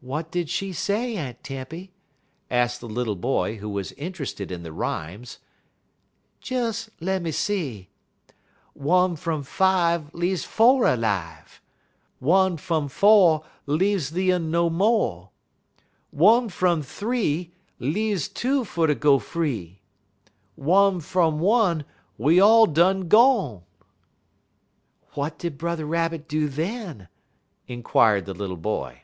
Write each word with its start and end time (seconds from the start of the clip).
"What 0.00 0.30
did 0.30 0.50
she 0.50 0.74
say, 0.74 1.16
Aunt 1.16 1.42
Tempy?" 1.42 1.90
asked 2.50 2.82
the 2.82 2.88
little 2.90 3.16
boy, 3.16 3.56
who 3.56 3.70
was 3.70 3.92
interested 3.92 4.52
in 4.52 4.62
the 4.62 4.70
rhymes. 4.70 5.38
"Des 6.42 6.74
lemme 7.00 7.32
see 7.32 7.88
"'One 8.74 9.16
frun 9.16 9.42
five 9.46 10.12
Leaves 10.14 10.44
four 10.44 10.84
alive; 10.84 11.62
"'One 12.18 12.58
frun 12.58 12.90
four 12.90 13.44
Leaves 13.64 14.10
th'ee 14.10 14.30
un 14.30 14.50
no 14.50 14.68
mo'; 14.68 15.30
"'One 16.10 16.50
frun 16.50 16.82
th'ee 16.82 17.52
Leaves 17.78 18.28
two 18.28 18.66
ter 18.66 18.92
go 18.92 19.18
free; 19.18 19.80
"'One 20.54 21.00
frun 21.00 21.38
one, 21.38 21.86
Un 22.20 22.40
all 22.42 22.66
done 22.66 23.08
gone.'" 23.08 23.62
"What 25.14 25.38
did 25.38 25.56
Brother 25.56 25.86
Rabbit 25.86 26.28
do 26.28 26.50
then?" 26.50 27.08
inquired 27.66 28.26
the 28.26 28.34
little 28.34 28.58
boy. 28.58 29.00